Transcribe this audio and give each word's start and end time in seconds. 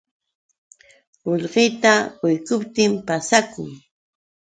Qullqita 1.21 1.93
quykuptin 2.19 2.91
pasakun. 3.07 3.69